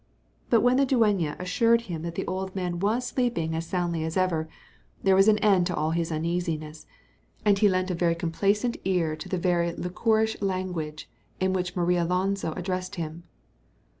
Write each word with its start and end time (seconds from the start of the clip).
But 0.49 0.61
when 0.61 0.77
the 0.77 0.85
dueña 0.87 1.39
assured 1.39 1.81
him 1.81 2.01
that 2.01 2.15
the 2.15 2.25
old 2.25 2.55
man 2.55 2.79
was 2.79 3.05
sleeping 3.05 3.53
as 3.55 3.67
soundly 3.67 4.03
as 4.03 4.17
ever, 4.17 4.49
there 5.03 5.15
was 5.15 5.27
an 5.27 5.37
end 5.37 5.67
to 5.67 5.75
all 5.75 5.91
his 5.91 6.11
uneasiness, 6.11 6.87
and 7.45 7.59
he 7.59 7.69
lent 7.69 7.91
a 7.91 8.15
complacent 8.15 8.77
ear 8.83 9.15
to 9.15 9.29
the 9.29 9.37
very 9.37 9.71
liquorish 9.73 10.41
language 10.41 11.07
in 11.39 11.53
which 11.53 11.75
Marialonso 11.75 12.51
addressed 12.57 12.95
him. 12.95 13.25